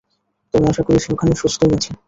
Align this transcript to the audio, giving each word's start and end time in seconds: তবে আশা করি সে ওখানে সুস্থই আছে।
তবে 0.53 0.65
আশা 0.67 0.83
করি 0.87 0.97
সে 0.99 1.09
ওখানে 1.15 1.33
সুস্থই 1.41 1.71
আছে। 1.77 1.91